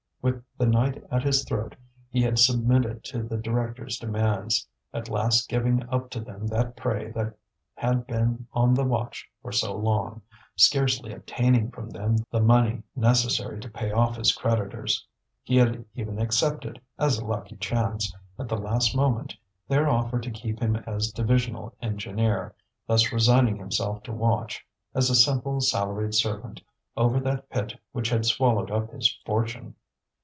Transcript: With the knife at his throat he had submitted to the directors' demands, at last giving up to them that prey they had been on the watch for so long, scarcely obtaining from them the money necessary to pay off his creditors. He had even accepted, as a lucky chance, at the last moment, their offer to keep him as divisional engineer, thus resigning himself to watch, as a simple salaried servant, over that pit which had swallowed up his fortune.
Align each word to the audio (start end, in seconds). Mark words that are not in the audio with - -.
With 0.23 0.43
the 0.55 0.67
knife 0.67 1.01
at 1.09 1.23
his 1.23 1.43
throat 1.45 1.75
he 2.11 2.21
had 2.21 2.37
submitted 2.37 3.03
to 3.05 3.23
the 3.23 3.37
directors' 3.37 3.97
demands, 3.97 4.67
at 4.93 5.09
last 5.09 5.49
giving 5.49 5.81
up 5.89 6.11
to 6.11 6.19
them 6.19 6.45
that 6.45 6.77
prey 6.77 7.09
they 7.09 7.31
had 7.73 8.05
been 8.05 8.45
on 8.53 8.75
the 8.75 8.83
watch 8.85 9.27
for 9.41 9.51
so 9.51 9.75
long, 9.75 10.21
scarcely 10.55 11.11
obtaining 11.11 11.71
from 11.71 11.89
them 11.89 12.17
the 12.29 12.39
money 12.39 12.83
necessary 12.95 13.59
to 13.61 13.67
pay 13.71 13.91
off 13.91 14.15
his 14.15 14.31
creditors. 14.31 15.07
He 15.41 15.55
had 15.57 15.83
even 15.95 16.19
accepted, 16.19 16.79
as 16.99 17.17
a 17.17 17.25
lucky 17.25 17.55
chance, 17.55 18.15
at 18.37 18.47
the 18.47 18.57
last 18.57 18.95
moment, 18.95 19.35
their 19.67 19.89
offer 19.89 20.19
to 20.19 20.29
keep 20.29 20.59
him 20.59 20.75
as 20.75 21.11
divisional 21.11 21.73
engineer, 21.81 22.53
thus 22.85 23.11
resigning 23.11 23.57
himself 23.57 24.03
to 24.03 24.11
watch, 24.11 24.63
as 24.93 25.09
a 25.09 25.15
simple 25.15 25.61
salaried 25.61 26.13
servant, 26.13 26.61
over 26.95 27.19
that 27.21 27.49
pit 27.49 27.73
which 27.91 28.09
had 28.11 28.23
swallowed 28.23 28.69
up 28.69 28.91
his 28.91 29.11
fortune. 29.25 29.73